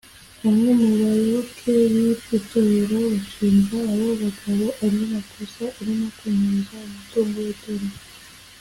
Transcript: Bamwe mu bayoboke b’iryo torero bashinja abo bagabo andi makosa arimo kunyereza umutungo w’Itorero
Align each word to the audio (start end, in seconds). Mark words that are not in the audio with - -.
Bamwe 0.41 0.69
mu 0.81 0.89
bayoboke 0.99 1.69
b’iryo 1.91 2.37
torero 2.49 2.99
bashinja 3.13 3.77
abo 3.91 4.07
bagabo 4.21 4.65
andi 4.83 5.03
makosa 5.13 5.63
arimo 5.79 6.05
kunyereza 6.17 6.75
umutungo 6.91 7.37
w’Itorero 7.47 7.89